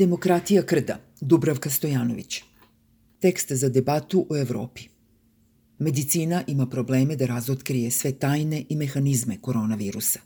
Demokratija 0.00 0.62
krda, 0.62 0.98
Dubravka 1.20 1.70
Stojanović. 1.70 2.42
Tekst 3.18 3.52
za 3.52 3.68
debatu 3.68 4.26
o 4.30 4.36
Evropi. 4.36 4.82
Medicina 5.78 6.42
ima 6.46 6.66
probleme 6.66 7.16
da 7.16 7.26
razotkrije 7.26 7.90
sve 7.90 8.12
tajne 8.12 8.64
i 8.68 8.76
mehanizme 8.76 9.36
koronavirusa. 9.40 10.20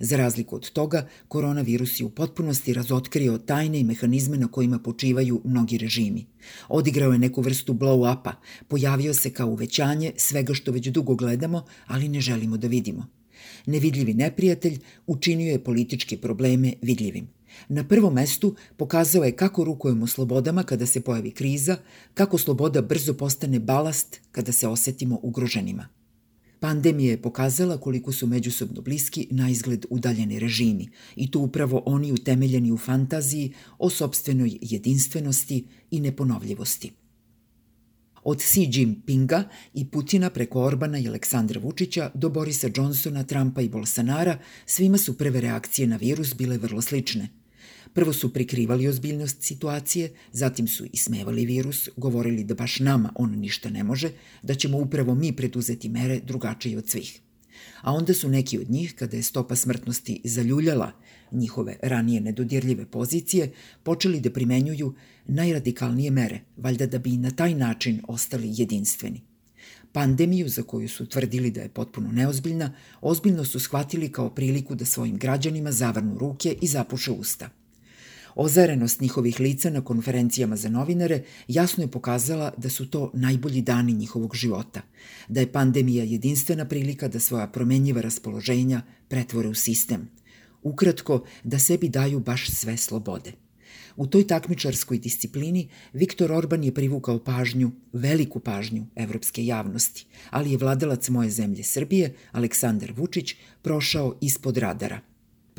Za 0.00 0.16
razliku 0.16 0.56
od 0.56 0.70
toga, 0.70 1.06
koronavirus 1.28 2.00
je 2.00 2.06
u 2.06 2.10
potpunosti 2.10 2.72
razotkrio 2.72 3.38
tajne 3.38 3.80
i 3.80 3.84
mehanizme 3.84 4.38
na 4.38 4.48
kojima 4.48 4.78
počivaju 4.78 5.40
mnogi 5.44 5.78
režimi. 5.78 6.26
Odigrao 6.68 7.12
je 7.12 7.18
neku 7.18 7.42
vrstu 7.42 7.74
blow-upa, 7.74 8.32
pojavio 8.68 9.14
se 9.14 9.30
kao 9.30 9.48
uvećanje 9.48 10.12
svega 10.16 10.54
što 10.54 10.72
već 10.72 10.88
dugo 10.88 11.14
gledamo, 11.14 11.64
ali 11.86 12.08
ne 12.08 12.20
želimo 12.20 12.56
da 12.56 12.68
vidimo. 12.68 13.06
Nevidljivi 13.66 14.14
neprijatelj 14.14 14.78
učinio 15.06 15.52
je 15.52 15.64
političke 15.64 16.16
probleme 16.16 16.72
vidljivim. 16.82 17.39
Na 17.68 17.84
prvom 17.84 18.14
mestu 18.14 18.54
pokazao 18.76 19.24
je 19.24 19.36
kako 19.36 19.64
rukujemo 19.64 20.06
slobodama 20.06 20.62
kada 20.62 20.86
se 20.86 21.00
pojavi 21.00 21.30
kriza, 21.30 21.76
kako 22.14 22.38
sloboda 22.38 22.82
brzo 22.82 23.14
postane 23.14 23.58
balast 23.58 24.20
kada 24.32 24.52
se 24.52 24.68
osetimo 24.68 25.20
ugroženima. 25.22 25.88
Pandemija 26.60 27.10
je 27.10 27.22
pokazala 27.22 27.78
koliko 27.78 28.12
su 28.12 28.26
međusobno 28.26 28.80
bliski 28.80 29.28
na 29.30 29.50
izgled 29.50 29.86
udaljeni 29.90 30.38
režimi 30.38 30.88
i 31.16 31.30
to 31.30 31.38
upravo 31.38 31.82
oni 31.86 32.12
utemeljeni 32.12 32.72
u 32.72 32.78
fantaziji 32.78 33.52
o 33.78 33.90
sobstvenoj 33.90 34.58
jedinstvenosti 34.60 35.66
i 35.90 36.00
neponovljivosti. 36.00 36.92
Od 38.24 38.38
Xi 38.38 38.68
Jinpinga 38.72 39.48
i 39.74 39.90
Putina 39.90 40.30
preko 40.30 40.62
Orbana 40.62 40.98
i 40.98 41.08
Aleksandra 41.08 41.60
Vučića 41.60 42.10
do 42.14 42.28
Borisa 42.28 42.68
Johnsona, 42.76 43.24
Trumpa 43.24 43.60
i 43.60 43.68
Bolsonara, 43.68 44.38
svima 44.66 44.98
su 44.98 45.18
prve 45.18 45.40
reakcije 45.40 45.88
na 45.88 45.96
virus 45.96 46.34
bile 46.34 46.58
vrlo 46.58 46.82
slične– 46.82 47.28
Prvo 47.92 48.12
su 48.12 48.32
prikrivali 48.32 48.88
ozbiljnost 48.88 49.42
situacije, 49.42 50.12
zatim 50.32 50.68
su 50.68 50.84
ismevali 50.92 51.46
virus, 51.46 51.88
govorili 51.96 52.44
da 52.44 52.54
baš 52.54 52.78
nama 52.78 53.12
on 53.14 53.38
ništa 53.38 53.70
ne 53.70 53.84
može, 53.84 54.10
da 54.42 54.54
ćemo 54.54 54.78
upravo 54.78 55.14
mi 55.14 55.32
preduzeti 55.32 55.88
mere 55.88 56.20
drugačije 56.20 56.78
od 56.78 56.88
svih. 56.88 57.20
A 57.80 57.92
onda 57.92 58.14
su 58.14 58.28
neki 58.28 58.58
od 58.58 58.70
njih, 58.70 58.94
kada 58.94 59.16
je 59.16 59.22
stopa 59.22 59.56
smrtnosti 59.56 60.20
zaljuljala 60.24 60.92
njihove 61.32 61.76
ranije 61.82 62.20
nedodirljive 62.20 62.86
pozicije, 62.86 63.52
počeli 63.82 64.20
da 64.20 64.30
primenjuju 64.30 64.94
najradikalnije 65.26 66.10
mere, 66.10 66.40
valjda 66.56 66.86
da 66.86 66.98
bi 66.98 67.16
na 67.16 67.30
taj 67.30 67.54
način 67.54 68.00
ostali 68.08 68.52
jedinstveni. 68.56 69.20
Pandemiju, 69.92 70.48
za 70.48 70.62
koju 70.62 70.88
su 70.88 71.06
tvrdili 71.06 71.50
da 71.50 71.60
je 71.60 71.68
potpuno 71.68 72.12
neozbiljna, 72.12 72.72
ozbiljno 73.00 73.44
su 73.44 73.60
shvatili 73.60 74.12
kao 74.12 74.30
priliku 74.30 74.74
da 74.74 74.84
svojim 74.84 75.18
građanima 75.18 75.72
zavrnu 75.72 76.18
ruke 76.18 76.56
i 76.60 76.66
zapuše 76.66 77.10
usta– 77.10 77.50
Ozarenost 78.34 79.00
njihovih 79.00 79.40
lica 79.40 79.70
na 79.70 79.84
konferencijama 79.84 80.56
za 80.56 80.68
novinare 80.68 81.22
jasno 81.48 81.84
je 81.84 81.90
pokazala 81.90 82.52
da 82.56 82.68
su 82.68 82.90
to 82.90 83.10
najbolji 83.14 83.62
dani 83.62 83.92
njihovog 83.92 84.34
života, 84.34 84.82
da 85.28 85.40
je 85.40 85.52
pandemija 85.52 86.04
jedinstvena 86.04 86.64
prilika 86.64 87.08
da 87.08 87.20
svoja 87.20 87.46
promenjiva 87.46 88.00
raspoloženja 88.00 88.82
pretvore 89.08 89.48
u 89.48 89.54
sistem. 89.54 90.08
Ukratko, 90.62 91.24
da 91.44 91.58
sebi 91.58 91.88
daju 91.88 92.20
baš 92.20 92.50
sve 92.50 92.76
slobode. 92.76 93.32
U 93.96 94.06
toj 94.06 94.26
takmičarskoj 94.26 94.98
disciplini 94.98 95.68
Viktor 95.92 96.32
Orban 96.32 96.64
je 96.64 96.74
privukao 96.74 97.18
pažnju, 97.18 97.70
veliku 97.92 98.40
pažnju 98.40 98.86
evropske 98.96 99.46
javnosti, 99.46 100.06
ali 100.30 100.50
je 100.50 100.58
vladalac 100.58 101.08
moje 101.08 101.30
zemlje 101.30 101.64
Srbije, 101.64 102.14
Aleksandar 102.32 102.92
Vučić, 102.96 103.34
prošao 103.62 104.18
ispod 104.20 104.56
radara– 104.56 105.00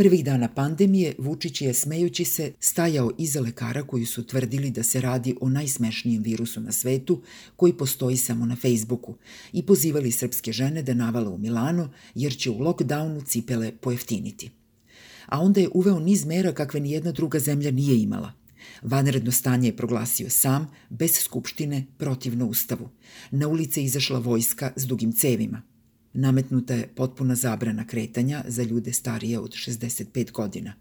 Prvih 0.01 0.23
dana 0.25 0.47
pandemije 0.47 1.15
Vučić 1.17 1.61
je, 1.61 1.73
smejući 1.73 2.25
se, 2.25 2.53
stajao 2.59 3.11
iza 3.17 3.41
lekara 3.41 3.83
koji 3.83 4.05
su 4.05 4.27
tvrdili 4.27 4.71
da 4.71 4.83
se 4.83 5.01
radi 5.01 5.35
o 5.41 5.49
najsmešnijem 5.49 6.23
virusu 6.23 6.61
na 6.61 6.71
svetu 6.71 7.21
koji 7.55 7.73
postoji 7.73 8.17
samo 8.17 8.45
na 8.45 8.55
Facebooku 8.55 9.15
i 9.53 9.65
pozivali 9.65 10.11
srpske 10.11 10.51
žene 10.51 10.83
da 10.83 10.93
navale 10.93 11.27
u 11.27 11.37
Milano 11.37 11.89
jer 12.15 12.37
će 12.37 12.49
u 12.49 12.57
lockdownu 12.57 13.25
cipele 13.25 13.71
pojeftiniti. 13.81 14.49
A 15.25 15.39
onda 15.39 15.61
je 15.61 15.69
uveo 15.73 15.99
niz 15.99 16.25
mera 16.25 16.51
kakve 16.51 16.79
ni 16.79 16.91
jedna 16.91 17.11
druga 17.11 17.39
zemlja 17.39 17.71
nije 17.71 18.01
imala. 18.01 18.33
Vanredno 18.81 19.31
stanje 19.31 19.67
je 19.67 19.77
proglasio 19.77 20.29
sam, 20.29 20.71
bez 20.89 21.11
skupštine, 21.11 21.85
protivno 21.97 22.45
ustavu. 22.45 22.89
Na 23.31 23.47
ulice 23.47 23.83
izašla 23.83 24.19
vojska 24.19 24.73
s 24.75 24.85
dugim 24.85 25.11
cevima– 25.11 25.61
Nametnuta 26.13 26.73
je 26.73 26.87
potpuna 26.95 27.35
zabrana 27.35 27.87
kretanja 27.87 28.43
za 28.47 28.63
ljude 28.63 28.93
starije 28.93 29.39
od 29.39 29.51
65 29.51 30.31
godina. 30.31 30.73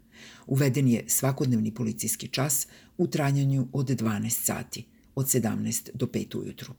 Uveden 0.47 0.87
je 0.87 1.03
svakodnevni 1.07 1.73
policijski 1.73 2.27
čas 2.27 2.67
u 2.97 3.07
trajanju 3.07 3.67
od 3.73 3.89
12 3.89 4.29
sati, 4.29 4.85
od 5.15 5.25
17 5.25 5.89
do 5.93 6.05
5 6.05 6.37
ujutru. 6.37 6.73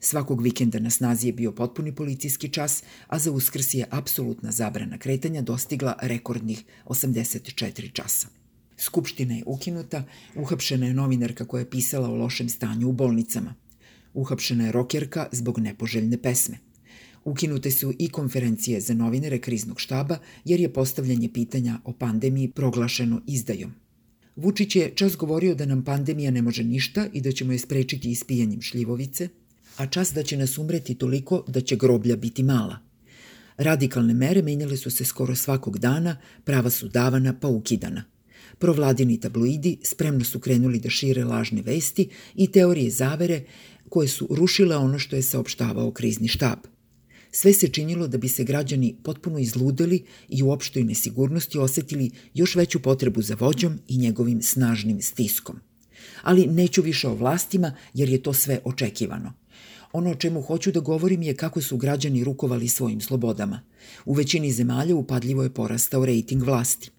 Svakog 0.00 0.42
vikenda 0.42 0.78
na 0.78 0.90
snazi 0.90 1.26
je 1.26 1.32
bio 1.32 1.52
potpuni 1.52 1.94
policijski 1.94 2.48
čas, 2.48 2.82
a 3.06 3.18
za 3.18 3.32
uskrs 3.32 3.74
je 3.74 3.86
apsolutna 3.90 4.52
zabrana 4.52 4.98
kretanja 4.98 5.42
dostigla 5.42 5.96
rekordnih 6.02 6.64
84 6.84 7.92
časa. 7.92 8.28
Skupština 8.76 9.34
je 9.34 9.42
ukinuta, 9.46 10.04
uhapšena 10.36 10.86
je 10.86 10.94
novinarka 10.94 11.44
koja 11.44 11.60
je 11.60 11.70
pisala 11.70 12.08
o 12.08 12.14
lošem 12.14 12.48
stanju 12.48 12.88
u 12.88 12.92
bolnicama. 12.92 13.54
Uhapšena 14.14 14.64
je 14.64 14.72
rokerka 14.72 15.28
zbog 15.32 15.58
nepoželjne 15.58 16.22
pesme– 16.22 16.58
Ukinute 17.24 17.70
su 17.70 17.92
i 17.98 18.08
konferencije 18.08 18.80
za 18.80 18.94
novinare 18.94 19.38
kriznog 19.38 19.80
štaba 19.80 20.18
jer 20.44 20.60
je 20.60 20.72
postavljanje 20.72 21.28
pitanja 21.32 21.78
o 21.84 21.92
pandemiji 21.92 22.48
proglašeno 22.48 23.22
izdajom. 23.26 23.72
Vučić 24.36 24.76
je 24.76 24.92
čas 24.94 25.16
govorio 25.16 25.54
da 25.54 25.66
nam 25.66 25.84
pandemija 25.84 26.30
ne 26.30 26.42
može 26.42 26.64
ništa 26.64 27.08
i 27.12 27.20
da 27.20 27.32
ćemo 27.32 27.52
je 27.52 27.58
sprečiti 27.58 28.10
ispijanjem 28.10 28.62
šljivovice, 28.62 29.28
a 29.76 29.86
čas 29.86 30.12
da 30.12 30.22
će 30.22 30.36
nas 30.36 30.58
umreti 30.58 30.94
toliko 30.94 31.44
da 31.48 31.60
će 31.60 31.76
groblja 31.76 32.16
biti 32.16 32.42
mala. 32.42 32.78
Radikalne 33.56 34.14
mere 34.14 34.42
menjale 34.42 34.76
su 34.76 34.90
se 34.90 35.04
skoro 35.04 35.34
svakog 35.34 35.78
dana, 35.78 36.16
prava 36.44 36.70
su 36.70 36.88
davana 36.88 37.38
pa 37.40 37.48
ukidana. 37.48 38.04
Provladini 38.58 39.20
tabloidi 39.20 39.78
spremno 39.82 40.24
su 40.24 40.40
krenuli 40.40 40.78
da 40.78 40.90
šire 40.90 41.24
lažne 41.24 41.62
vesti 41.62 42.08
i 42.34 42.52
teorije 42.52 42.90
zavere 42.90 43.44
koje 43.88 44.08
su 44.08 44.26
rušile 44.30 44.76
ono 44.76 44.98
što 44.98 45.16
je 45.16 45.22
saopštavao 45.22 45.90
krizni 45.90 46.28
štab– 46.28 46.58
Sve 47.30 47.52
se 47.52 47.68
činilo 47.68 48.08
da 48.08 48.18
bi 48.18 48.28
se 48.28 48.44
građani 48.44 48.96
potpuno 49.02 49.38
izludeli 49.38 50.04
i 50.28 50.42
u 50.42 50.50
opštoj 50.50 50.84
nesigurnosti 50.84 51.58
osetili 51.58 52.10
još 52.34 52.54
veću 52.54 52.82
potrebu 52.82 53.22
za 53.22 53.34
vođom 53.34 53.78
i 53.88 53.98
njegovim 53.98 54.42
snažnim 54.42 55.02
stiskom. 55.02 55.56
Ali 56.22 56.46
neću 56.46 56.82
više 56.82 57.08
o 57.08 57.14
vlastima 57.14 57.72
jer 57.94 58.08
je 58.08 58.22
to 58.22 58.32
sve 58.32 58.60
očekivano. 58.64 59.32
Ono 59.92 60.10
o 60.10 60.14
čemu 60.14 60.42
hoću 60.42 60.72
da 60.72 60.80
govorim 60.80 61.22
je 61.22 61.36
kako 61.36 61.60
su 61.60 61.76
građani 61.76 62.24
rukovali 62.24 62.68
svojim 62.68 63.00
slobodama. 63.00 63.62
U 64.04 64.14
većini 64.14 64.52
zemalja 64.52 64.96
upadljivo 64.96 65.42
je 65.42 65.54
porastao 65.54 66.04
rejting 66.04 66.42
vlasti 66.42 66.90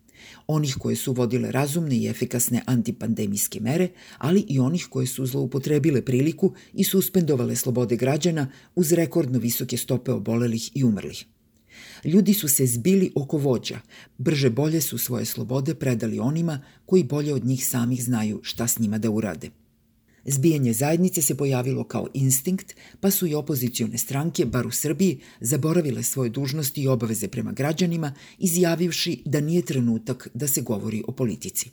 onih 0.48 0.76
koje 0.80 0.96
su 0.96 1.14
vodile 1.14 1.52
razumne 1.52 1.98
i 1.98 2.08
efikasne 2.08 2.62
antipandemijske 2.66 3.60
mere, 3.60 3.90
ali 4.18 4.46
i 4.48 4.60
onih 4.60 4.88
koje 4.90 5.08
su 5.08 5.26
zloupotrebile 5.26 6.06
priliku 6.06 6.54
i 6.74 6.84
suspendovale 6.84 7.56
slobode 7.56 7.96
građana 7.96 8.48
uz 8.76 8.92
rekordno 8.92 9.40
visoke 9.40 9.78
stope 9.78 10.12
obolelih 10.12 10.72
i 10.74 10.84
umrlih. 10.84 11.26
Ljudi 12.06 12.34
su 12.34 12.48
se 12.48 12.66
zbili 12.66 13.12
oko 13.16 13.38
vođa, 13.38 13.80
brže 14.18 14.50
bolje 14.50 14.82
su 14.82 14.98
svoje 14.98 15.26
slobode 15.26 15.76
predali 15.76 16.20
onima 16.20 16.62
koji 16.86 17.04
bolje 17.04 17.34
od 17.34 17.46
njih 17.46 17.68
samih 17.68 18.04
znaju 18.04 18.40
šta 18.44 18.68
s 18.68 18.80
njima 18.80 18.98
da 18.98 19.10
urade– 19.10 19.50
Zbijanje 20.26 20.74
zajednice 20.74 21.22
se 21.22 21.38
pojavilo 21.38 21.84
kao 21.84 22.08
instinkt, 22.14 22.76
pa 23.00 23.12
su 23.12 23.28
i 23.28 23.36
opozicione 23.36 23.98
stranke, 23.98 24.46
bar 24.46 24.68
u 24.68 24.72
Srbiji, 24.72 25.20
zaboravile 25.40 26.04
svoje 26.04 26.30
dužnosti 26.30 26.82
i 26.82 26.88
obaveze 26.88 27.28
prema 27.28 27.52
građanima, 27.52 28.14
izjavivši 28.38 29.22
da 29.26 29.40
nije 29.42 29.62
trenutak 29.62 30.28
da 30.34 30.48
se 30.48 30.62
govori 30.62 31.04
o 31.08 31.12
politici. 31.12 31.70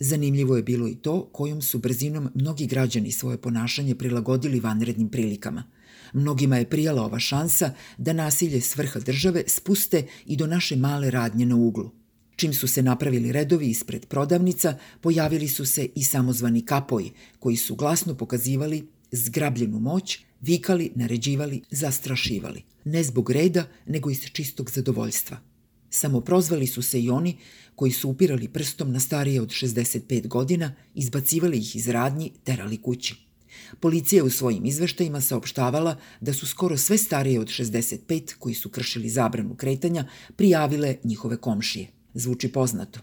Zanimljivo 0.00 0.56
je 0.56 0.62
bilo 0.62 0.88
i 0.88 0.94
to 0.94 1.28
kojom 1.32 1.62
su 1.62 1.78
brzinom 1.78 2.28
mnogi 2.34 2.66
građani 2.66 3.12
svoje 3.12 3.38
ponašanje 3.38 3.94
prilagodili 3.94 4.60
vanrednim 4.60 5.08
prilikama. 5.08 5.64
Mnogima 6.12 6.56
je 6.56 6.70
prijala 6.70 7.02
ova 7.02 7.18
šansa 7.18 7.74
da 7.98 8.12
nasilje 8.12 8.60
s 8.60 8.76
vrha 8.76 9.00
države 9.00 9.44
spuste 9.46 10.06
i 10.26 10.36
do 10.36 10.46
naše 10.46 10.76
male 10.76 11.10
radnje 11.10 11.46
na 11.46 11.56
uglu. 11.56 11.97
Čim 12.38 12.52
su 12.54 12.68
se 12.68 12.82
napravili 12.82 13.32
redovi 13.32 13.66
ispred 13.66 14.06
prodavnica, 14.06 14.78
pojavili 15.00 15.48
su 15.48 15.64
se 15.66 15.88
i 15.94 16.04
samozvani 16.04 16.62
kapoji, 16.62 17.12
koji 17.38 17.56
su 17.56 17.74
glasno 17.74 18.14
pokazivali 18.14 18.88
zgrabljenu 19.12 19.80
moć, 19.80 20.18
vikali, 20.40 20.90
naređivali, 20.94 21.62
zastrašivali. 21.70 22.62
Ne 22.84 23.02
zbog 23.02 23.30
reda, 23.30 23.66
nego 23.86 24.10
iz 24.10 24.20
čistog 24.32 24.70
zadovoljstva. 24.70 25.40
Samo 25.90 26.20
prozvali 26.20 26.66
su 26.66 26.82
se 26.82 27.00
i 27.00 27.10
oni 27.10 27.36
koji 27.74 27.92
su 27.92 28.08
upirali 28.08 28.48
prstom 28.48 28.92
na 28.92 29.00
starije 29.00 29.40
od 29.40 29.48
65 29.48 30.28
godina, 30.28 30.74
izbacivali 30.94 31.58
ih 31.58 31.76
iz 31.76 31.88
radnji, 31.88 32.32
terali 32.44 32.82
kući. 32.82 33.14
Policija 33.80 34.24
u 34.24 34.30
svojim 34.30 34.66
izveštajima 34.66 35.20
saopštavala 35.20 35.96
da 36.20 36.32
su 36.32 36.46
skoro 36.46 36.76
sve 36.76 36.98
starije 36.98 37.40
od 37.40 37.48
65 37.48 38.34
koji 38.38 38.54
su 38.54 38.68
kršili 38.68 39.08
zabranu 39.08 39.54
kretanja 39.54 40.08
prijavile 40.36 40.96
njihove 41.04 41.36
komšije. 41.36 41.97
Zvuči 42.14 42.48
poznato. 42.48 43.00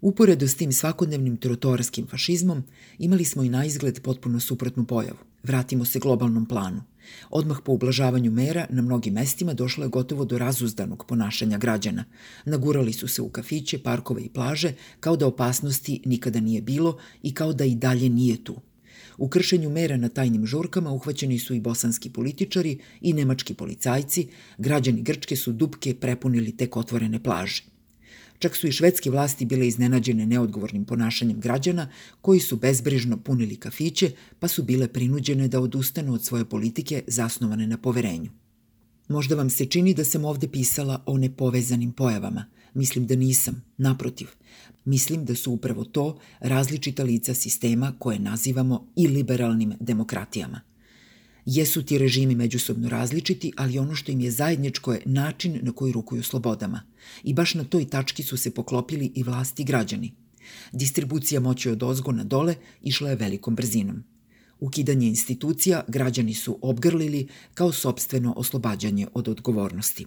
Uporedo 0.00 0.48
s 0.48 0.54
tim 0.54 0.72
svakodnevnim 0.72 1.36
trotoarskim 1.36 2.06
fašizmom 2.06 2.62
imali 2.98 3.24
smo 3.24 3.42
i 3.42 3.48
na 3.48 3.64
izgled 3.64 4.00
potpuno 4.00 4.40
suprotnu 4.40 4.84
pojavu. 4.84 5.18
Vratimo 5.42 5.84
se 5.84 5.98
globalnom 5.98 6.46
planu. 6.46 6.82
Odmah 7.30 7.58
po 7.64 7.72
ublažavanju 7.72 8.30
mera 8.30 8.66
na 8.70 8.82
mnogim 8.82 9.14
mestima 9.14 9.54
došlo 9.54 9.84
je 9.84 9.88
gotovo 9.88 10.24
do 10.24 10.38
razuzdanog 10.38 11.04
ponašanja 11.06 11.58
građana. 11.58 12.04
Nagurali 12.44 12.92
su 12.92 13.08
se 13.08 13.22
u 13.22 13.28
kafiće, 13.28 13.78
parkove 13.82 14.22
i 14.22 14.28
plaže 14.28 14.72
kao 15.00 15.16
da 15.16 15.26
opasnosti 15.26 16.02
nikada 16.04 16.40
nije 16.40 16.62
bilo 16.62 16.98
i 17.22 17.34
kao 17.34 17.52
da 17.52 17.64
i 17.64 17.74
dalje 17.74 18.08
nije 18.08 18.44
tu. 18.44 18.60
U 19.16 19.28
kršenju 19.28 19.70
mera 19.70 19.96
na 19.96 20.08
tajnim 20.08 20.46
žurkama 20.46 20.90
uhvaćeni 20.90 21.38
su 21.38 21.54
i 21.54 21.60
bosanski 21.60 22.10
političari 22.10 22.78
i 23.00 23.12
nemački 23.12 23.54
policajci, 23.54 24.28
građani 24.58 25.02
Grčke 25.02 25.36
su 25.36 25.52
dupke 25.52 25.94
prepunili 25.94 26.56
tek 26.56 26.76
otvorene 26.76 27.22
plaže. 27.22 27.77
Čak 28.38 28.56
su 28.56 28.66
i 28.66 28.72
švedske 28.72 29.10
vlasti 29.10 29.44
bile 29.44 29.68
iznenađene 29.68 30.26
neodgovornim 30.26 30.84
ponašanjem 30.84 31.40
građana 31.40 31.88
koji 32.20 32.40
su 32.40 32.56
bezbrižno 32.56 33.16
punili 33.16 33.56
kafiće 33.56 34.10
pa 34.38 34.48
su 34.48 34.62
bile 34.62 34.88
prinuđene 34.88 35.48
da 35.48 35.60
odustanu 35.60 36.14
od 36.14 36.24
svoje 36.24 36.44
politike 36.44 37.02
zasnovane 37.06 37.66
na 37.66 37.78
poverenju. 37.78 38.30
Možda 39.08 39.34
vam 39.34 39.50
se 39.50 39.66
čini 39.66 39.94
da 39.94 40.04
sam 40.04 40.24
ovde 40.24 40.48
pisala 40.48 41.02
o 41.06 41.18
nepovezanim 41.18 41.92
pojavama. 41.92 42.44
Mislim 42.74 43.06
da 43.06 43.16
nisam, 43.16 43.64
naprotiv. 43.76 44.28
Mislim 44.84 45.24
da 45.24 45.34
su 45.34 45.52
upravo 45.52 45.84
to 45.84 46.18
različita 46.40 47.02
lica 47.02 47.34
sistema 47.34 47.92
koje 47.98 48.18
nazivamo 48.18 48.86
i 48.96 49.08
liberalnim 49.08 49.72
demokratijama. 49.80 50.60
Jesu 51.50 51.82
ti 51.82 51.98
režimi 51.98 52.34
međusobno 52.34 52.88
različiti, 52.88 53.52
ali 53.56 53.78
ono 53.78 53.94
što 53.94 54.12
im 54.12 54.20
je 54.20 54.30
zajedničko 54.30 54.92
je 54.92 55.02
način 55.04 55.60
na 55.62 55.72
koji 55.72 55.92
rukuju 55.92 56.22
slobodama. 56.22 56.82
I 57.24 57.34
baš 57.34 57.54
na 57.54 57.64
toj 57.64 57.88
tački 57.88 58.22
su 58.22 58.36
se 58.36 58.50
poklopili 58.50 59.12
i 59.14 59.22
vlasti 59.22 59.64
građani. 59.64 60.12
Distribucija 60.72 61.40
moći 61.40 61.70
od 61.70 61.82
ozgo 61.82 62.12
na 62.12 62.24
dole 62.24 62.54
išla 62.82 63.10
je 63.10 63.16
velikom 63.16 63.54
brzinom. 63.54 64.04
Ukidanje 64.60 65.06
institucija 65.06 65.84
građani 65.88 66.34
su 66.34 66.58
obgrlili 66.62 67.28
kao 67.54 67.72
sobstveno 67.72 68.32
oslobađanje 68.36 69.06
od 69.14 69.28
odgovornosti. 69.28 70.06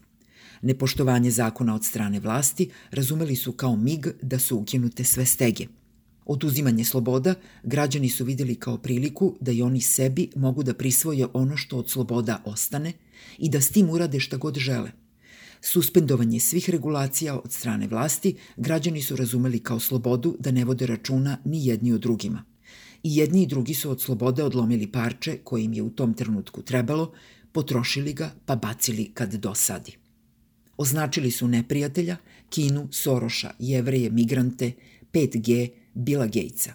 Nepoštovanje 0.61 1.31
zakona 1.31 1.75
od 1.75 1.85
strane 1.85 2.19
vlasti 2.19 2.69
razumeli 2.91 3.35
su 3.35 3.51
kao 3.51 3.75
mig 3.75 4.07
da 4.21 4.39
su 4.39 4.57
ukinute 4.57 5.03
sve 5.03 5.25
stege– 5.25 5.67
Oduzimanje 6.25 6.85
sloboda 6.85 7.35
građani 7.63 8.09
su 8.09 8.25
videli 8.25 8.55
kao 8.55 8.77
priliku 8.77 9.37
da 9.39 9.51
i 9.51 9.61
oni 9.61 9.81
sebi 9.81 10.29
mogu 10.35 10.63
da 10.63 10.73
prisvoje 10.73 11.27
ono 11.33 11.57
što 11.57 11.77
od 11.77 11.89
sloboda 11.89 12.41
ostane 12.45 12.93
i 13.37 13.49
da 13.49 13.61
s 13.61 13.69
tim 13.69 13.89
urade 13.89 14.19
šta 14.19 14.37
god 14.37 14.57
žele. 14.57 14.91
Suspendovanje 15.61 16.39
svih 16.39 16.69
regulacija 16.69 17.39
od 17.39 17.51
strane 17.51 17.87
vlasti 17.87 18.35
građani 18.57 19.01
su 19.01 19.15
razumeli 19.15 19.59
kao 19.59 19.79
slobodu 19.79 20.35
da 20.39 20.51
ne 20.51 20.65
vode 20.65 20.85
računa 20.85 21.37
ni 21.45 21.65
jedni 21.65 21.93
o 21.93 21.97
drugima. 21.97 22.43
I 23.03 23.15
jedni 23.15 23.43
i 23.43 23.47
drugi 23.47 23.73
su 23.73 23.91
od 23.91 24.01
slobode 24.01 24.43
odlomili 24.43 24.91
parče 24.91 25.37
koje 25.43 25.63
im 25.63 25.73
je 25.73 25.81
u 25.81 25.89
tom 25.89 26.13
trenutku 26.13 26.61
trebalo, 26.61 27.11
potrošili 27.51 28.13
ga 28.13 28.33
pa 28.45 28.55
bacili 28.55 29.11
kad 29.13 29.33
dosadi. 29.33 29.97
Označili 30.77 31.31
su 31.31 31.47
neprijatelja, 31.47 32.17
Kinu, 32.49 32.87
Soroša, 32.91 33.51
jevreje, 33.59 34.09
migrante, 34.09 34.71
5G, 35.13 35.69
Bila 35.93 36.25
Gatesa, 36.25 36.73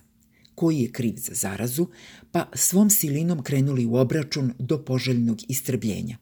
koji 0.55 0.79
je 0.79 0.93
kriv 0.93 1.15
za 1.17 1.35
zarazu, 1.35 1.87
pa 2.33 2.51
svom 2.55 2.91
silinom 2.91 3.43
krenuli 3.43 3.87
u 3.87 3.95
obračun 3.95 4.53
do 4.59 4.85
poželjnog 4.85 5.39
istrbljenja. 5.49 6.19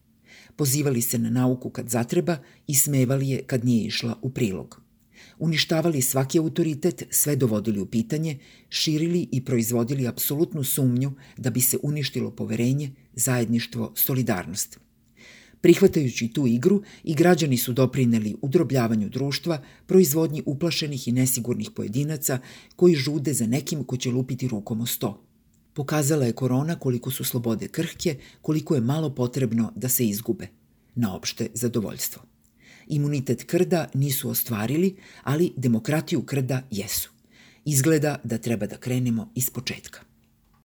Pozivali 0.56 1.02
se 1.02 1.19
na 1.19 1.31
nauku 1.31 1.70
kad 1.70 1.88
zatreba 1.88 2.37
i 2.67 2.75
smevali 2.75 3.29
je 3.29 3.43
kad 3.43 3.64
nije 3.64 3.87
išla 3.87 4.19
u 4.23 4.31
prilog. 4.31 4.81
Uništavali 5.38 6.02
svaki 6.02 6.38
autoritet, 6.38 7.02
sve 7.11 7.37
dovodili 7.37 7.81
u 7.81 7.87
pitanje, 7.87 8.38
širili 8.69 9.29
i 9.32 9.44
proizvodili 9.44 10.06
apsolutnu 10.06 10.64
sumnju 10.64 11.12
da 11.37 11.50
bi 11.50 11.61
se 11.61 11.79
uništilo 11.82 12.31
poverenje, 12.31 12.91
zajedništvo, 13.14 13.93
solidarnost. 13.96 14.83
Prihvatajući 15.64 16.28
tu 16.28 16.46
igru, 16.46 16.82
i 17.05 17.14
građani 17.14 17.56
su 17.56 17.72
doprineli 17.72 18.34
udrobljavanju 18.43 19.08
društva, 19.08 19.62
proizvodnji 19.87 20.43
uplašenih 20.46 21.08
i 21.08 21.12
nesigurnih 21.12 21.70
pojedinaca 21.70 22.38
koji 22.76 22.94
žude 22.94 23.32
za 23.32 23.46
nekim 23.46 23.84
ko 23.84 23.96
će 23.96 24.11
lupiti 24.11 24.49
rukom 24.49 24.81
o 24.81 24.87
sto. 24.87 25.25
Pokazala 25.75 26.26
je 26.26 26.32
korona 26.32 26.78
koliko 26.78 27.11
su 27.11 27.25
slobode 27.25 27.69
krhke, 27.69 28.16
koliko 28.43 28.75
je 28.75 28.81
malo 28.81 29.14
potrebno 29.14 29.72
da 29.76 29.88
se 29.88 30.06
izgube. 30.06 30.49
Na 30.94 31.16
opšte 31.16 31.49
zadovoljstvo. 31.55 32.22
Imunitet 32.87 33.44
krda 33.44 33.88
nisu 33.94 34.31
ostvarili, 34.31 34.96
ali 35.22 35.52
demokratiju 35.56 36.22
krda 36.22 36.62
jesu. 36.70 37.10
Izgleda 37.64 38.20
da 38.25 38.38
treba 38.38 38.67
da 38.67 38.76
krenemo 38.76 39.31
iz 39.34 39.50
početka. 39.50 40.13